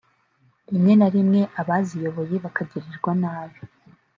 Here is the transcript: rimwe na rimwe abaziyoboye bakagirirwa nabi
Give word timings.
rimwe 0.71 0.93
na 0.99 1.07
rimwe 1.15 1.41
abaziyoboye 1.61 2.35
bakagirirwa 2.43 3.11
nabi 3.21 3.59